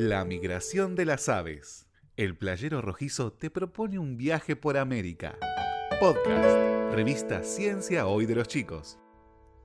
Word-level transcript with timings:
La 0.00 0.24
migración 0.24 0.94
de 0.94 1.04
las 1.04 1.28
aves. 1.28 1.88
El 2.16 2.36
playero 2.36 2.80
rojizo 2.80 3.32
te 3.32 3.50
propone 3.50 3.98
un 3.98 4.16
viaje 4.16 4.54
por 4.54 4.76
América. 4.76 5.36
Podcast. 5.98 6.94
Revista 6.94 7.42
Ciencia 7.42 8.06
Hoy 8.06 8.24
de 8.24 8.36
los 8.36 8.46
Chicos. 8.46 9.00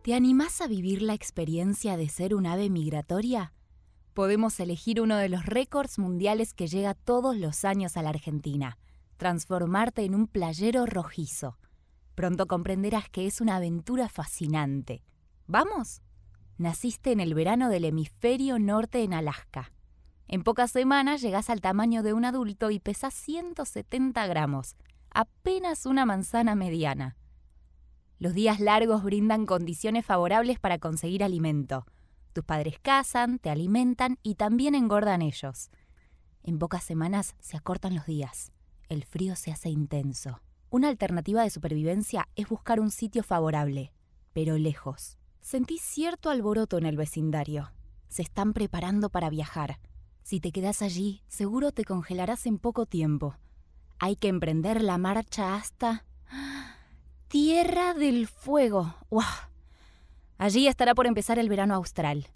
¿Te 0.01 0.15
animás 0.15 0.59
a 0.61 0.67
vivir 0.67 1.03
la 1.03 1.13
experiencia 1.13 1.97
de 1.97 2.09
ser 2.09 2.33
un 2.33 2.47
ave 2.47 2.71
migratoria? 2.71 3.53
Podemos 4.15 4.59
elegir 4.59 5.01
uno 5.01 5.17
de 5.17 5.29
los 5.29 5.45
récords 5.45 5.99
mundiales 5.99 6.55
que 6.55 6.65
llega 6.65 6.95
todos 6.95 7.37
los 7.37 7.63
años 7.63 7.95
a 7.95 8.01
la 8.01 8.09
Argentina. 8.09 8.79
Transformarte 9.17 10.03
en 10.03 10.15
un 10.15 10.25
playero 10.25 10.87
rojizo. 10.87 11.59
Pronto 12.15 12.47
comprenderás 12.47 13.07
que 13.07 13.27
es 13.27 13.39
una 13.39 13.57
aventura 13.57 14.09
fascinante. 14.09 15.03
¿Vamos? 15.45 16.01
Naciste 16.57 17.11
en 17.11 17.19
el 17.19 17.35
verano 17.35 17.69
del 17.69 17.85
hemisferio 17.85 18.57
norte 18.57 19.03
en 19.03 19.13
Alaska. 19.13 19.71
En 20.27 20.43
pocas 20.43 20.71
semanas 20.71 21.21
llegas 21.21 21.49
al 21.49 21.61
tamaño 21.61 22.03
de 22.03 22.13
un 22.13 22.25
adulto 22.25 22.71
y 22.71 22.79
pesas 22.79 23.13
170 23.13 24.25
gramos, 24.27 24.75
apenas 25.11 25.85
una 25.85 26.05
manzana 26.05 26.55
mediana. 26.55 27.17
Los 28.19 28.33
días 28.33 28.59
largos 28.59 29.03
brindan 29.03 29.45
condiciones 29.45 30.05
favorables 30.05 30.59
para 30.59 30.79
conseguir 30.79 31.23
alimento. 31.23 31.85
Tus 32.31 32.43
padres 32.43 32.79
cazan, 32.81 33.37
te 33.37 33.49
alimentan 33.49 34.17
y 34.23 34.35
también 34.35 34.75
engordan 34.75 35.21
ellos. 35.21 35.69
En 36.41 36.57
pocas 36.57 36.83
semanas 36.83 37.35
se 37.39 37.57
acortan 37.57 37.95
los 37.95 38.05
días. 38.05 38.51
El 38.89 39.03
frío 39.03 39.35
se 39.35 39.51
hace 39.51 39.69
intenso. 39.69 40.41
Una 40.69 40.87
alternativa 40.87 41.43
de 41.43 41.49
supervivencia 41.49 42.27
es 42.35 42.49
buscar 42.49 42.79
un 42.79 42.91
sitio 42.91 43.23
favorable, 43.23 43.93
pero 44.33 44.57
lejos. 44.57 45.17
Sentí 45.41 45.77
cierto 45.77 46.29
alboroto 46.29 46.77
en 46.77 46.85
el 46.85 46.97
vecindario. 46.97 47.71
Se 48.07 48.21
están 48.21 48.53
preparando 48.53 49.09
para 49.09 49.29
viajar. 49.29 49.79
Si 50.23 50.39
te 50.39 50.53
quedas 50.53 50.81
allí, 50.81 51.21
seguro 51.27 51.73
te 51.73 51.83
congelarás 51.83 52.45
en 52.45 52.57
poco 52.57 52.85
tiempo. 52.85 53.35
Hay 53.99 54.15
que 54.15 54.29
emprender 54.29 54.81
la 54.81 54.97
marcha 54.97 55.55
hasta... 55.55 56.05
Tierra 57.27 57.93
del 57.93 58.27
Fuego. 58.27 58.95
¡Wow! 59.09 59.23
Allí 60.37 60.67
estará 60.67 60.95
por 60.95 61.07
empezar 61.07 61.39
el 61.39 61.49
verano 61.49 61.75
austral. 61.75 62.27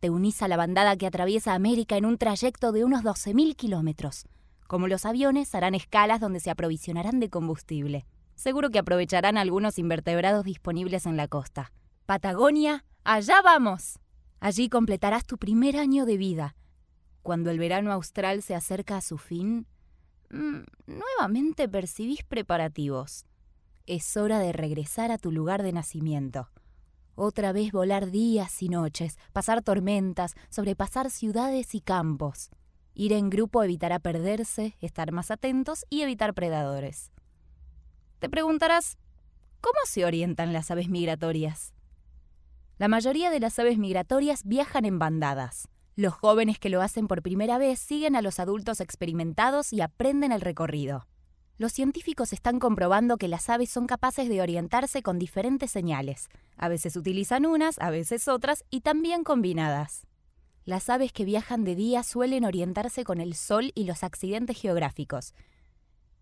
Te 0.00 0.10
unís 0.10 0.42
a 0.42 0.48
la 0.48 0.56
bandada 0.56 0.96
que 0.96 1.06
atraviesa 1.06 1.54
América 1.54 1.96
en 1.96 2.04
un 2.04 2.18
trayecto 2.18 2.70
de 2.70 2.84
unos 2.84 3.02
12.000 3.02 3.56
kilómetros. 3.56 4.26
Como 4.68 4.86
los 4.86 5.04
aviones, 5.04 5.54
harán 5.54 5.74
escalas 5.74 6.20
donde 6.20 6.40
se 6.40 6.50
aprovisionarán 6.50 7.20
de 7.20 7.30
combustible. 7.30 8.06
Seguro 8.34 8.70
que 8.70 8.78
aprovecharán 8.78 9.38
algunos 9.38 9.78
invertebrados 9.78 10.44
disponibles 10.44 11.06
en 11.06 11.16
la 11.16 11.26
costa. 11.26 11.72
Patagonia, 12.06 12.84
allá 13.02 13.40
vamos. 13.42 13.98
Allí 14.40 14.68
completarás 14.68 15.24
tu 15.24 15.38
primer 15.38 15.76
año 15.76 16.06
de 16.06 16.16
vida. 16.16 16.54
Cuando 17.24 17.50
el 17.50 17.58
verano 17.58 17.90
austral 17.90 18.42
se 18.42 18.54
acerca 18.54 18.98
a 18.98 19.00
su 19.00 19.16
fin, 19.16 19.66
mm, 20.28 20.58
nuevamente 20.86 21.70
percibís 21.70 22.22
preparativos. 22.22 23.24
Es 23.86 24.18
hora 24.18 24.38
de 24.40 24.52
regresar 24.52 25.10
a 25.10 25.16
tu 25.16 25.32
lugar 25.32 25.62
de 25.62 25.72
nacimiento. 25.72 26.50
Otra 27.14 27.52
vez 27.52 27.72
volar 27.72 28.10
días 28.10 28.62
y 28.62 28.68
noches, 28.68 29.16
pasar 29.32 29.62
tormentas, 29.62 30.34
sobrepasar 30.50 31.10
ciudades 31.10 31.74
y 31.74 31.80
campos. 31.80 32.50
Ir 32.92 33.14
en 33.14 33.30
grupo 33.30 33.62
evitará 33.62 34.00
perderse, 34.00 34.76
estar 34.80 35.10
más 35.10 35.30
atentos 35.30 35.86
y 35.88 36.02
evitar 36.02 36.34
predadores. 36.34 37.10
Te 38.18 38.28
preguntarás, 38.28 38.98
¿cómo 39.62 39.78
se 39.86 40.04
orientan 40.04 40.52
las 40.52 40.70
aves 40.70 40.90
migratorias? 40.90 41.72
La 42.76 42.88
mayoría 42.88 43.30
de 43.30 43.40
las 43.40 43.58
aves 43.58 43.78
migratorias 43.78 44.42
viajan 44.44 44.84
en 44.84 44.98
bandadas. 44.98 45.70
Los 45.96 46.14
jóvenes 46.14 46.58
que 46.58 46.70
lo 46.70 46.82
hacen 46.82 47.06
por 47.06 47.22
primera 47.22 47.58
vez 47.58 47.78
siguen 47.78 48.16
a 48.16 48.22
los 48.22 48.40
adultos 48.40 48.80
experimentados 48.80 49.72
y 49.72 49.80
aprenden 49.80 50.32
el 50.32 50.40
recorrido. 50.40 51.06
Los 51.56 51.72
científicos 51.72 52.32
están 52.32 52.58
comprobando 52.58 53.16
que 53.16 53.28
las 53.28 53.48
aves 53.48 53.70
son 53.70 53.86
capaces 53.86 54.28
de 54.28 54.42
orientarse 54.42 55.02
con 55.02 55.18
diferentes 55.18 55.70
señales. 55.70 56.28
A 56.56 56.68
veces 56.68 56.96
utilizan 56.96 57.46
unas, 57.46 57.78
a 57.78 57.90
veces 57.90 58.26
otras 58.26 58.64
y 58.70 58.80
también 58.80 59.22
combinadas. 59.22 60.06
Las 60.64 60.88
aves 60.88 61.12
que 61.12 61.24
viajan 61.24 61.62
de 61.62 61.76
día 61.76 62.02
suelen 62.02 62.44
orientarse 62.44 63.04
con 63.04 63.20
el 63.20 63.34
sol 63.34 63.70
y 63.74 63.84
los 63.84 64.02
accidentes 64.02 64.60
geográficos, 64.60 65.34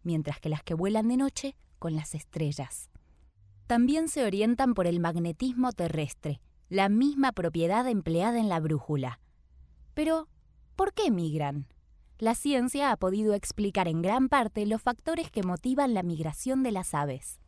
mientras 0.03 0.39
que 0.41 0.51
las 0.51 0.63
que 0.63 0.75
vuelan 0.75 1.09
de 1.09 1.17
noche 1.17 1.57
con 1.79 1.95
las 1.95 2.15
estrellas 2.15 2.91
también 3.73 4.11
se 4.11 4.27
orientan 4.27 4.75
por 4.75 4.87
el 4.87 5.01
magnetismo 5.01 5.73
terrestre, 5.73 6.43
la 6.69 6.91
misma 6.91 7.33
propiedad 7.33 7.89
empleada 7.89 8.39
en 8.39 8.51
la 8.51 8.61
brújula. 8.61 9.19
Pero, 9.95 10.29
¿por 10.77 10.93
qué 10.95 11.11
migran? 11.11 11.67
La 12.19 12.35
ciencia 12.35 12.93
ha 12.93 12.97
podido 12.97 13.35
explicar 13.35 13.89
en 13.89 14.01
gran 14.01 14.29
parte 14.29 14.65
los 14.65 14.81
factores 14.81 15.31
que 15.31 15.43
motivan 15.43 15.93
la 15.93 16.03
migración 16.03 16.63
de 16.63 16.73
las 16.73 16.95
aves. 16.95 17.41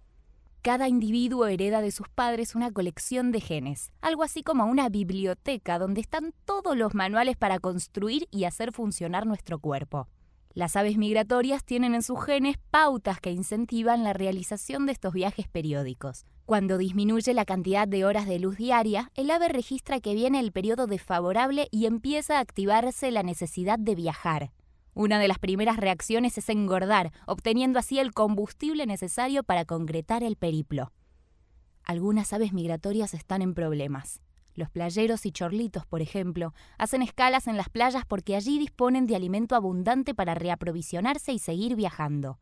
Cada 0.63 0.89
individuo 0.89 1.47
hereda 1.47 1.81
de 1.81 1.91
sus 1.91 2.09
padres 2.09 2.55
una 2.55 2.73
colección 2.73 3.33
de 3.33 3.41
genes, 3.41 3.93
algo 4.01 4.23
así 4.23 4.43
como 4.43 4.65
una 4.65 4.89
biblioteca 4.89 5.79
donde 5.79 6.01
están 6.01 6.33
todos 6.45 6.77
los 6.77 6.95
manuales 6.95 7.37
para 7.37 7.59
construir 7.59 8.27
y 8.31 8.45
hacer 8.45 8.73
funcionar 8.73 9.27
nuestro 9.27 9.59
cuerpo. 9.59 10.09
Las 10.55 10.77
aves 10.77 10.97
migratorias 10.97 11.65
tienen 11.65 11.97
en 11.97 12.03
sus 12.05 12.25
genes 12.25 12.59
pautas 12.71 13.21
que 13.21 13.33
incentivan 13.33 14.05
la 14.05 14.13
realización 14.13 14.87
de 14.87 14.93
estos 14.93 15.13
viajes 15.13 15.49
periódicos. 15.49 16.27
Cuando 16.47 16.79
disminuye 16.79 17.35
la 17.35 17.45
cantidad 17.45 17.89
de 17.89 18.05
horas 18.05 18.29
de 18.29 18.39
luz 18.39 18.57
diaria, 18.57 19.11
el 19.17 19.33
ave 19.33 19.49
registra 19.49 19.99
que 19.99 20.15
viene 20.15 20.39
el 20.39 20.53
periodo 20.53 20.87
desfavorable 20.87 21.67
y 21.73 21.87
empieza 21.87 22.37
a 22.37 22.41
activarse 22.41 23.11
la 23.11 23.25
necesidad 23.25 23.81
de 23.81 23.97
viajar. 23.97 24.53
Una 24.95 25.19
de 25.19 25.27
las 25.27 25.41
primeras 25.41 25.77
reacciones 25.77 26.39
es 26.39 26.49
engordar, 26.49 27.11
obteniendo 27.27 27.81
así 27.81 27.99
el 27.99 28.13
combustible 28.13 28.87
necesario 28.87 29.43
para 29.43 29.65
concretar 29.65 30.23
el 30.23 30.37
periplo. 30.37 30.93
Algunas 31.83 32.33
aves 32.33 32.53
migratorias 32.53 33.13
están 33.13 33.43
en 33.43 33.55
problemas. 33.55 34.21
Los 34.55 34.71
playeros 34.71 35.27
y 35.27 35.33
chorlitos, 35.33 35.85
por 35.85 36.01
ejemplo, 36.01 36.55
hacen 36.79 37.03
escalas 37.03 37.49
en 37.49 37.57
las 37.57 37.69
playas 37.69 38.05
porque 38.07 38.37
allí 38.37 38.59
disponen 38.59 39.07
de 39.07 39.17
alimento 39.17 39.57
abundante 39.57 40.15
para 40.15 40.35
reaprovisionarse 40.35 41.33
y 41.33 41.41
seguir 41.41 41.75
viajando. 41.75 42.39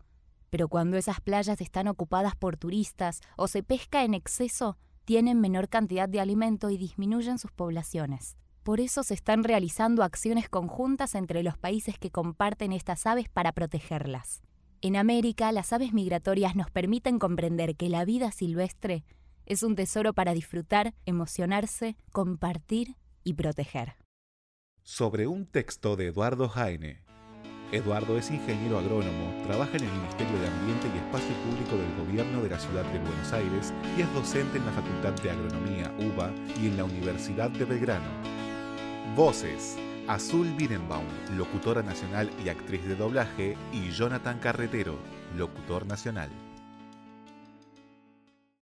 Pero 0.51 0.69
cuando 0.69 0.99
esas 0.99 1.23
playas 1.23 1.63
están 1.63 1.89
ocupadas 1.89 2.37
por 2.37 2.59
turistas 2.59 3.23
o 3.37 3.49
se 3.49 3.63
pesca 3.63 4.05
en 4.05 4.13
exceso, 4.13 4.77
tienen 5.07 5.41
menor 5.41 5.71
cantidad 5.71 6.09
de 6.09 6.21
alimento 6.21 6.69
y 6.69 6.77
disminuyen 6.77 7.39
sus 7.39 7.51
poblaciones. 7.51 8.37
Por 8.63 8.79
eso 8.79 9.03
se 9.03 9.15
están 9.15 9.43
realizando 9.43 10.05
acciones 10.05 10.51
conjuntas 10.51 11.15
entre 11.15 11.43
los 11.43 11.57
países 11.57 11.99
que 11.99 12.11
comparten 12.11 12.73
estas 12.73 13.07
aves 13.07 13.31
para 13.31 13.53
protegerlas. 13.53 14.43
En 14.83 14.97
América, 14.97 15.51
las 15.53 15.73
aves 15.73 15.93
migratorias 15.93 16.55
nos 16.55 16.71
permiten 16.71 17.19
comprender 17.19 17.75
que 17.75 17.89
la 17.89 18.05
vida 18.05 18.31
silvestre 18.31 19.05
es 19.47 19.63
un 19.63 19.77
tesoro 19.77 20.13
para 20.13 20.35
disfrutar, 20.35 20.95
emocionarse, 21.07 21.97
compartir 22.13 22.97
y 23.25 23.35
proteger. 23.35 23.95
Sobre 24.83 25.27
un 25.27 25.47
texto 25.47 25.97
de 25.97 26.09
Eduardo 26.09 26.49
Jaine. 26.49 27.05
Eduardo 27.71 28.19
es 28.19 28.31
ingeniero 28.31 28.79
agrónomo, 28.79 29.33
trabaja 29.47 29.77
en 29.79 29.85
el 29.85 29.93
Ministerio 29.93 30.39
de 30.39 30.49
Ambiente 30.49 30.89
y 30.89 30.99
Espacio 30.99 31.35
Público 31.45 31.77
del 31.77 32.07
Gobierno 32.07 32.43
de 32.43 32.51
la 32.51 32.59
Ciudad 32.59 32.85
de 32.93 32.99
Buenos 32.99 33.33
Aires 33.33 33.73
y 33.97 34.03
es 34.03 34.13
docente 34.13 34.59
en 34.59 34.67
la 34.67 34.73
Facultad 34.73 35.13
de 35.23 35.31
Agronomía 35.31 35.91
UBA 35.99 36.31
y 36.61 36.67
en 36.67 36.77
la 36.77 36.85
Universidad 36.85 37.51
de 37.51 37.65
Belgrano. 37.65 38.11
Voces. 39.17 39.79
Azul 40.09 40.53
Birenbaum, 40.57 41.07
locutora 41.37 41.83
nacional 41.83 42.29
y 42.45 42.49
actriz 42.49 42.85
de 42.85 42.97
doblaje, 42.97 43.57
y 43.73 43.91
Jonathan 43.91 44.41
Carretero, 44.41 44.99
locutor 45.37 45.87
nacional. 45.87 46.29